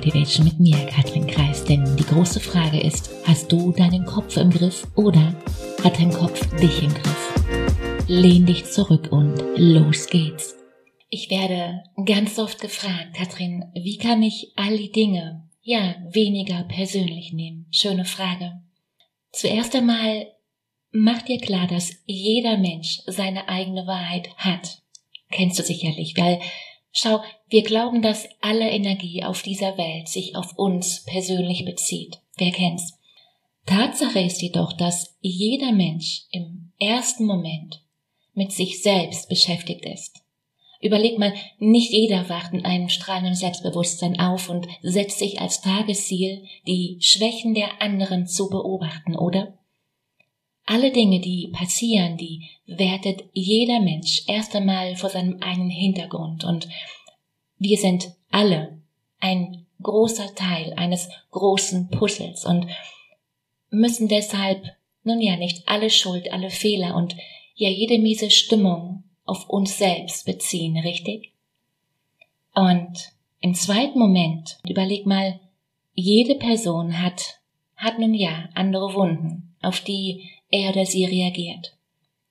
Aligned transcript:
Motivation 0.00 0.46
mit 0.46 0.58
mir, 0.58 0.86
Katrin 0.86 1.26
Kreis. 1.26 1.62
Denn 1.62 1.84
die 1.98 2.06
große 2.06 2.40
Frage 2.40 2.80
ist, 2.80 3.10
hast 3.26 3.52
du 3.52 3.70
deinen 3.70 4.06
Kopf 4.06 4.38
im 4.38 4.48
Griff 4.48 4.86
oder 4.96 5.36
hat 5.84 5.98
dein 5.98 6.10
Kopf 6.10 6.40
dich 6.56 6.82
im 6.82 6.88
Griff? 6.88 8.06
Lehn 8.08 8.46
dich 8.46 8.64
zurück 8.64 9.12
und 9.12 9.36
los 9.56 10.06
geht's. 10.06 10.56
Ich 11.10 11.28
werde 11.28 11.82
ganz 12.06 12.38
oft 12.38 12.62
gefragt, 12.62 13.12
Katrin, 13.14 13.66
wie 13.74 13.98
kann 13.98 14.22
ich 14.22 14.54
all 14.56 14.78
die 14.78 14.90
Dinge, 14.90 15.46
ja, 15.60 15.96
weniger 16.08 16.64
persönlich 16.64 17.34
nehmen? 17.34 17.66
Schöne 17.70 18.06
Frage. 18.06 18.52
Zuerst 19.32 19.76
einmal 19.76 20.28
mach 20.92 21.20
dir 21.20 21.40
klar, 21.40 21.66
dass 21.66 21.92
jeder 22.06 22.56
Mensch 22.56 23.02
seine 23.06 23.50
eigene 23.50 23.86
Wahrheit 23.86 24.30
hat. 24.38 24.80
Kennst 25.30 25.58
du 25.58 25.62
sicherlich, 25.62 26.14
weil 26.16 26.40
Schau, 26.92 27.20
wir 27.48 27.62
glauben, 27.62 28.02
dass 28.02 28.28
alle 28.40 28.68
Energie 28.68 29.22
auf 29.22 29.42
dieser 29.42 29.78
Welt 29.78 30.08
sich 30.08 30.34
auf 30.36 30.58
uns 30.58 31.04
persönlich 31.04 31.64
bezieht. 31.64 32.18
Wer 32.36 32.50
kennt's? 32.50 32.98
Tatsache 33.66 34.20
ist 34.20 34.42
jedoch, 34.42 34.72
dass 34.72 35.16
jeder 35.20 35.72
Mensch 35.72 36.24
im 36.32 36.72
ersten 36.80 37.26
Moment 37.26 37.82
mit 38.34 38.52
sich 38.52 38.82
selbst 38.82 39.28
beschäftigt 39.28 39.84
ist. 39.84 40.20
Überleg 40.80 41.18
mal, 41.18 41.34
nicht 41.58 41.92
jeder 41.92 42.28
wacht 42.28 42.54
in 42.54 42.64
einem 42.64 42.88
strahlenden 42.88 43.34
Selbstbewusstsein 43.34 44.18
auf 44.18 44.48
und 44.48 44.66
setzt 44.82 45.18
sich 45.18 45.40
als 45.40 45.60
Tagesziel, 45.60 46.42
die 46.66 46.96
Schwächen 47.00 47.54
der 47.54 47.82
anderen 47.82 48.26
zu 48.26 48.48
beobachten, 48.48 49.14
oder? 49.14 49.58
Alle 50.70 50.92
Dinge, 50.92 51.18
die 51.18 51.48
passieren, 51.48 52.16
die 52.16 52.48
wertet 52.64 53.24
jeder 53.32 53.80
Mensch 53.80 54.22
erst 54.28 54.54
einmal 54.54 54.94
vor 54.94 55.10
seinem 55.10 55.42
eigenen 55.42 55.68
Hintergrund 55.68 56.44
und 56.44 56.68
wir 57.58 57.76
sind 57.76 58.12
alle 58.30 58.80
ein 59.18 59.66
großer 59.82 60.32
Teil 60.36 60.72
eines 60.74 61.08
großen 61.32 61.88
Puzzles 61.88 62.44
und 62.44 62.68
müssen 63.70 64.06
deshalb 64.06 64.64
nun 65.02 65.20
ja 65.20 65.36
nicht 65.36 65.68
alle 65.68 65.90
Schuld, 65.90 66.32
alle 66.32 66.50
Fehler 66.50 66.94
und 66.94 67.16
ja 67.56 67.68
jede 67.68 67.98
miese 67.98 68.30
Stimmung 68.30 69.02
auf 69.24 69.48
uns 69.48 69.76
selbst 69.76 70.24
beziehen, 70.24 70.78
richtig? 70.78 71.32
Und 72.54 73.10
im 73.40 73.56
zweiten 73.56 73.98
Moment, 73.98 74.60
überleg 74.68 75.04
mal, 75.04 75.40
jede 75.94 76.36
Person 76.36 77.02
hat, 77.02 77.40
hat 77.74 77.98
nun 77.98 78.14
ja 78.14 78.48
andere 78.54 78.94
Wunden, 78.94 79.56
auf 79.62 79.80
die 79.80 80.30
er 80.50 80.70
oder 80.70 80.86
sie 80.86 81.04
reagiert. 81.04 81.76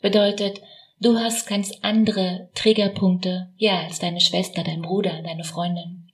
Bedeutet, 0.00 0.60
du 1.00 1.18
hast 1.18 1.46
ganz 1.46 1.72
andere 1.82 2.50
Triggerpunkte, 2.54 3.52
ja, 3.56 3.80
als 3.80 3.98
deine 3.98 4.20
Schwester, 4.20 4.62
dein 4.64 4.82
Bruder, 4.82 5.22
deine 5.22 5.44
Freundin. 5.44 6.10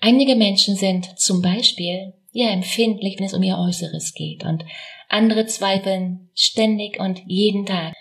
Einige 0.00 0.36
Menschen 0.36 0.76
sind 0.76 1.18
zum 1.18 1.42
Beispiel, 1.42 2.14
ja, 2.32 2.50
empfindlich, 2.50 3.18
wenn 3.18 3.26
es 3.26 3.34
um 3.34 3.42
ihr 3.42 3.58
Äußeres 3.58 4.14
geht 4.14 4.44
und 4.44 4.64
andere 5.08 5.46
zweifeln 5.46 6.30
ständig 6.34 6.98
und 6.98 7.22
jeden 7.26 7.66
Tag 7.66 7.94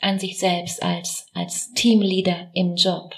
an 0.00 0.18
sich 0.18 0.38
selbst 0.38 0.82
als, 0.82 1.26
als 1.34 1.72
Teamleader 1.74 2.50
im 2.54 2.76
Job. 2.76 3.14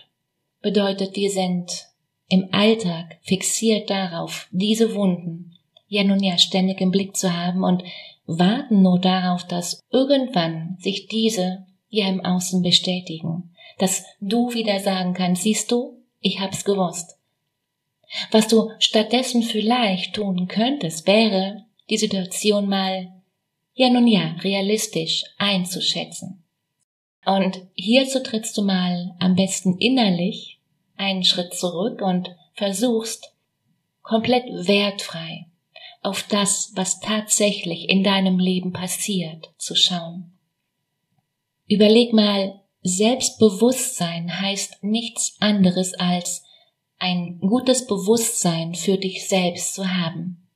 Bedeutet, 0.60 1.16
wir 1.16 1.30
sind 1.30 1.86
im 2.28 2.48
Alltag 2.52 3.18
fixiert 3.22 3.88
darauf, 3.88 4.48
diese 4.50 4.94
Wunden 4.94 5.56
ja 5.88 6.04
nun 6.04 6.22
ja 6.22 6.38
ständig 6.38 6.80
im 6.80 6.90
Blick 6.90 7.16
zu 7.16 7.32
haben 7.32 7.64
und 7.64 7.82
warten 8.27 8.82
nur 8.82 8.98
darauf, 8.98 9.46
dass 9.46 9.80
irgendwann 9.91 10.77
sich 10.80 11.06
diese 11.06 11.64
ja 11.88 12.08
im 12.08 12.24
Außen 12.24 12.62
bestätigen, 12.62 13.55
dass 13.78 14.05
du 14.20 14.52
wieder 14.52 14.80
sagen 14.80 15.14
kannst, 15.14 15.42
siehst 15.42 15.70
du, 15.70 16.02
ich 16.20 16.41
hab's 16.41 16.64
gewusst. 16.64 17.16
Was 18.30 18.48
du 18.48 18.70
stattdessen 18.78 19.42
vielleicht 19.42 20.14
tun 20.14 20.48
könntest, 20.48 21.06
wäre, 21.06 21.64
die 21.91 21.98
Situation 21.98 22.68
mal, 22.68 23.12
ja 23.74 23.91
nun 23.91 24.06
ja, 24.06 24.36
realistisch 24.42 25.24
einzuschätzen. 25.39 26.42
Und 27.24 27.61
hierzu 27.74 28.20
trittst 28.20 28.56
du 28.56 28.62
mal 28.62 29.14
am 29.18 29.34
besten 29.34 29.77
innerlich 29.78 30.58
einen 30.96 31.24
Schritt 31.24 31.55
zurück 31.55 32.01
und 32.01 32.30
versuchst 32.55 33.33
komplett 34.02 34.46
wertfrei 34.46 35.46
auf 36.06 36.22
das, 36.22 36.72
was 36.74 37.00
tatsächlich 37.00 37.89
in 37.89 38.02
deinem 38.02 38.39
Leben 38.39 38.72
passiert, 38.72 39.50
zu 39.58 39.74
schauen. 39.74 40.33
Überleg 41.67 42.12
mal, 42.12 42.61
Selbstbewusstsein 42.83 44.40
heißt 44.40 44.84
nichts 44.84 45.36
anderes 45.40 45.95
als 45.95 46.45
ein 46.98 47.40
gutes 47.40 47.86
Bewusstsein 47.86 48.74
für 48.74 48.96
dich 48.96 49.28
selbst 49.28 49.74
zu 49.74 49.92
haben. 49.92 50.48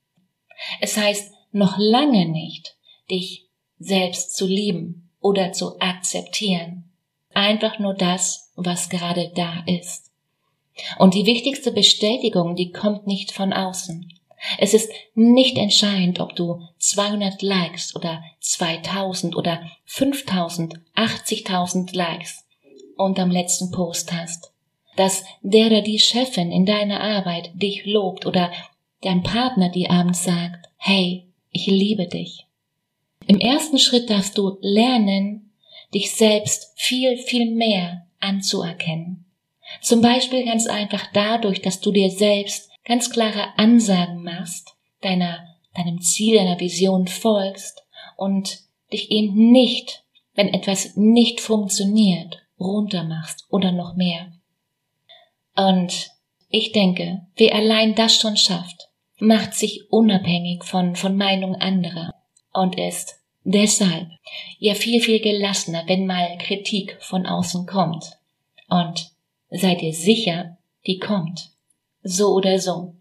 Es 0.80 0.96
heißt 0.96 1.32
noch 1.52 1.76
lange 1.78 2.28
nicht, 2.28 2.76
dich 3.10 3.48
selbst 3.78 4.36
zu 4.36 4.46
lieben 4.46 5.10
oder 5.20 5.52
zu 5.52 5.80
akzeptieren. 5.80 6.84
Einfach 7.34 7.78
nur 7.80 7.94
das, 7.94 8.52
was 8.54 8.88
gerade 8.88 9.32
da 9.34 9.64
ist. 9.66 10.10
Und 10.98 11.14
die 11.14 11.26
wichtigste 11.26 11.72
Bestätigung, 11.72 12.54
die 12.54 12.70
kommt 12.70 13.06
nicht 13.06 13.32
von 13.32 13.52
außen. 13.52 14.19
Es 14.58 14.74
ist 14.74 14.90
nicht 15.14 15.58
entscheidend, 15.58 16.20
ob 16.20 16.34
du 16.34 16.62
200 16.78 17.42
Likes 17.42 17.94
oder 17.94 18.22
2000 18.40 19.36
oder 19.36 19.62
5000, 19.84 20.80
80.000 20.96 21.94
Likes 21.94 22.44
unterm 22.96 23.30
letzten 23.30 23.70
Post 23.70 24.12
hast. 24.12 24.52
Dass 24.96 25.24
der 25.42 25.66
oder 25.66 25.82
die 25.82 25.98
Chefin 25.98 26.50
in 26.50 26.66
deiner 26.66 27.00
Arbeit 27.00 27.50
dich 27.54 27.84
lobt 27.86 28.26
oder 28.26 28.50
dein 29.02 29.22
Partner 29.22 29.68
dir 29.70 29.90
abends 29.90 30.24
sagt, 30.24 30.68
hey, 30.76 31.26
ich 31.50 31.66
liebe 31.66 32.06
dich. 32.06 32.46
Im 33.26 33.38
ersten 33.38 33.78
Schritt 33.78 34.10
darfst 34.10 34.36
du 34.38 34.58
lernen, 34.60 35.52
dich 35.94 36.14
selbst 36.14 36.72
viel, 36.76 37.16
viel 37.16 37.50
mehr 37.50 38.06
anzuerkennen. 38.20 39.24
Zum 39.82 40.00
Beispiel 40.00 40.44
ganz 40.44 40.66
einfach 40.66 41.06
dadurch, 41.12 41.62
dass 41.62 41.80
du 41.80 41.92
dir 41.92 42.10
selbst 42.10 42.69
ganz 42.84 43.10
klare 43.10 43.58
Ansagen 43.58 44.22
machst, 44.22 44.74
deiner, 45.00 45.46
deinem 45.74 46.00
Ziel, 46.00 46.36
deiner 46.36 46.60
Vision 46.60 47.06
folgst 47.06 47.84
und 48.16 48.60
dich 48.92 49.10
eben 49.10 49.52
nicht, 49.52 50.04
wenn 50.34 50.48
etwas 50.48 50.96
nicht 50.96 51.40
funktioniert, 51.40 52.42
runtermachst 52.58 53.46
oder 53.50 53.72
noch 53.72 53.94
mehr. 53.94 54.32
Und 55.56 56.10
ich 56.48 56.72
denke, 56.72 57.26
wer 57.36 57.54
allein 57.54 57.94
das 57.94 58.16
schon 58.16 58.36
schafft, 58.36 58.88
macht 59.18 59.54
sich 59.54 59.90
unabhängig 59.90 60.64
von, 60.64 60.96
von 60.96 61.16
Meinung 61.16 61.54
anderer 61.54 62.14
und 62.52 62.78
ist 62.78 63.20
deshalb 63.44 64.08
ja 64.58 64.74
viel, 64.74 65.00
viel 65.00 65.20
gelassener, 65.20 65.84
wenn 65.86 66.06
mal 66.06 66.38
Kritik 66.38 66.96
von 67.00 67.26
außen 67.26 67.66
kommt. 67.66 68.18
Und 68.68 69.12
seid 69.50 69.82
ihr 69.82 69.92
sicher, 69.92 70.56
die 70.86 70.98
kommt 70.98 71.49
so 72.02 72.34
oder 72.34 72.58
so. 72.58 72.94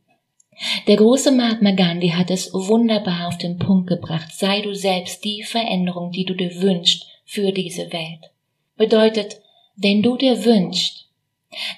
Der 0.88 0.98
große 0.98 1.32
Mahatma 1.32 1.72
Gandhi 1.72 2.10
hat 2.10 2.30
es 2.30 2.54
wunderbar 2.54 3.28
auf 3.28 3.38
den 3.38 3.58
Punkt 3.58 3.88
gebracht. 3.88 4.34
Sei 4.34 4.62
du 4.62 4.76
selbst 4.76 5.24
die 5.24 5.44
Veränderung, 5.44 6.12
die 6.12 6.26
du 6.26 6.34
dir 6.34 6.62
wünschst 6.62 7.06
für 7.26 7.52
diese 7.52 7.92
Welt. 7.94 8.32
Bedeutet, 8.76 9.40
wenn 9.78 10.02
du 10.02 10.18
dir 10.18 10.44
wünschst, 10.44 11.08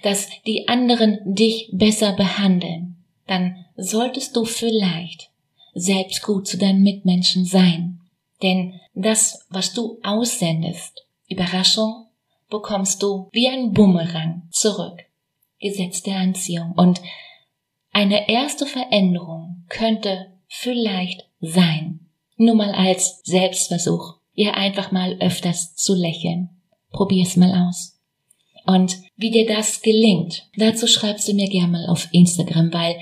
dass 0.02 0.30
die 0.46 0.68
anderen 0.68 1.20
dich 1.24 1.70
besser 1.72 2.14
behandeln, 2.14 2.98
dann 3.28 3.66
solltest 3.78 4.36
du 4.36 4.46
vielleicht 4.46 5.30
selbst 5.74 6.24
gut 6.24 6.48
zu 6.48 6.58
deinen 6.58 6.82
Mitmenschen 6.82 7.46
sein. 7.46 8.00
Denn 8.42 8.80
das, 8.94 9.46
was 9.50 9.74
du 9.74 10.00
aussendest, 10.04 11.06
Überraschung, 11.30 12.08
bekommst 12.50 13.02
du 13.04 13.30
wie 13.32 13.48
ein 13.48 13.72
Bumerang 13.72 14.44
zurück. 14.52 15.06
Gesetz 15.62 16.02
der 16.04 16.18
Anziehung. 16.18 16.74
Und 16.76 17.02
eine 17.92 18.30
erste 18.30 18.66
Veränderung 18.66 19.66
könnte 19.70 20.32
vielleicht 20.48 21.28
sein, 21.40 22.08
nur 22.38 22.56
mal 22.56 22.72
als 22.72 23.22
Selbstversuch, 23.24 24.16
ihr 24.34 24.56
einfach 24.56 24.92
mal 24.92 25.18
öfters 25.20 25.76
zu 25.76 25.94
lächeln. 25.94 26.50
Probier's 26.92 27.38
mal 27.38 27.68
aus. 27.68 28.00
Und 28.66 28.98
wie 29.16 29.32
dir 29.32 29.46
das 29.46 29.82
gelingt, 29.82 30.48
dazu 30.56 30.88
schreibst 30.88 31.28
du 31.28 31.34
mir 31.34 31.50
gerne 31.50 31.72
mal 31.72 31.88
auf 31.88 32.08
Instagram, 32.12 32.74
weil 32.74 32.98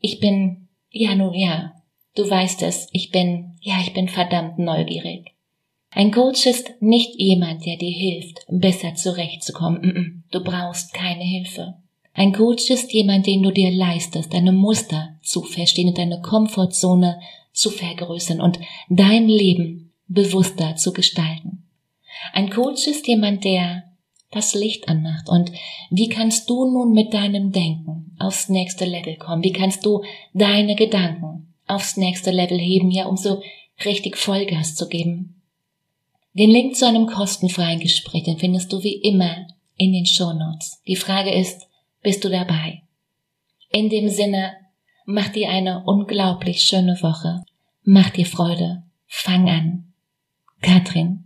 ich 0.00 0.20
bin, 0.20 0.68
ja 0.90 1.14
nun 1.14 1.34
ja, 1.34 1.74
du 2.14 2.28
weißt 2.28 2.62
es, 2.62 2.88
ich 2.92 3.10
bin, 3.10 3.56
ja, 3.60 3.80
ich 3.80 3.94
bin 3.94 4.08
verdammt 4.08 4.58
neugierig. 4.58 5.33
Ein 5.94 6.10
Coach 6.10 6.46
ist 6.46 6.72
nicht 6.80 7.14
jemand, 7.20 7.64
der 7.64 7.76
dir 7.76 7.92
hilft, 7.92 8.44
besser 8.48 8.96
zurechtzukommen. 8.96 10.24
Du 10.32 10.42
brauchst 10.42 10.92
keine 10.92 11.22
Hilfe. 11.22 11.74
Ein 12.12 12.32
Coach 12.32 12.68
ist 12.70 12.92
jemand, 12.92 13.26
den 13.26 13.42
du 13.42 13.52
dir 13.52 13.70
leistest, 13.70 14.34
deine 14.34 14.52
Muster 14.52 15.16
zu 15.22 15.42
verstehen 15.42 15.88
und 15.88 15.98
deine 15.98 16.20
Komfortzone 16.20 17.20
zu 17.52 17.70
vergrößern 17.70 18.40
und 18.40 18.58
dein 18.88 19.28
Leben 19.28 19.92
bewusster 20.08 20.74
zu 20.74 20.92
gestalten. 20.92 21.64
Ein 22.32 22.50
Coach 22.50 22.88
ist 22.88 23.06
jemand, 23.06 23.44
der 23.44 23.84
das 24.32 24.54
Licht 24.54 24.88
anmacht. 24.88 25.28
Und 25.28 25.52
wie 25.90 26.08
kannst 26.08 26.50
du 26.50 26.70
nun 26.70 26.92
mit 26.92 27.14
deinem 27.14 27.52
Denken 27.52 28.16
aufs 28.18 28.48
nächste 28.48 28.84
Level 28.84 29.16
kommen? 29.16 29.44
Wie 29.44 29.52
kannst 29.52 29.86
du 29.86 30.02
deine 30.32 30.74
Gedanken 30.74 31.54
aufs 31.66 31.96
nächste 31.96 32.32
Level 32.32 32.58
heben, 32.58 32.90
ja, 32.90 33.06
um 33.06 33.16
so 33.16 33.42
richtig 33.84 34.16
Vollgas 34.16 34.74
zu 34.74 34.88
geben? 34.88 35.33
Den 36.34 36.50
Link 36.50 36.74
zu 36.76 36.86
einem 36.86 37.06
kostenfreien 37.06 37.80
Gespräch, 37.80 38.24
den 38.24 38.38
findest 38.38 38.72
du 38.72 38.82
wie 38.82 38.96
immer 38.96 39.46
in 39.76 39.92
den 39.92 40.04
Show 40.04 40.32
Notes. 40.32 40.82
Die 40.86 40.96
Frage 40.96 41.32
ist, 41.32 41.68
bist 42.02 42.24
du 42.24 42.28
dabei? 42.28 42.82
In 43.70 43.88
dem 43.88 44.08
Sinne, 44.08 44.52
mach 45.06 45.28
dir 45.28 45.48
eine 45.48 45.84
unglaublich 45.84 46.62
schöne 46.62 47.00
Woche. 47.02 47.44
Mach 47.84 48.10
dir 48.10 48.26
Freude. 48.26 48.82
Fang 49.06 49.48
an. 49.48 49.92
Katrin 50.60 51.23